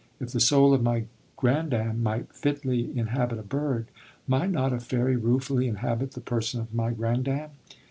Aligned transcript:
If 0.19 0.31
the 0.31 0.39
soul 0.39 0.73
of 0.73 0.81
my 0.81 1.03
grandam 1.37 2.01
might 2.01 2.33
fitly 2.33 2.91
inhabit 2.97 3.37
a 3.37 3.43
bird, 3.43 3.85
might 4.25 4.49
not 4.49 4.73
a 4.73 4.79
Fairy 4.79 5.15
ruefully 5.15 5.67
inhabit 5.67 6.13
the 6.13 6.21
person 6.21 6.59
of 6.59 6.73
my 6.73 6.89
grandam? 6.91 7.51